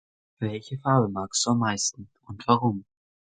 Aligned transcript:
Welche 0.39 0.79
Farbe 0.79 1.09
magst 1.09 1.45
du 1.45 1.51
am 1.51 1.59
meisten 1.59 2.09
und 2.25 2.47
warum? 2.47 2.85